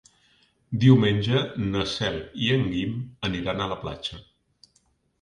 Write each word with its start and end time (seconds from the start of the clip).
Diumenge 0.83 1.43
na 1.75 1.85
Cel 1.93 2.19
i 2.47 2.51
en 2.57 2.67
Guim 2.73 2.99
aniran 3.31 3.63
a 3.63 3.71
la 3.75 3.81
platja. 3.87 4.23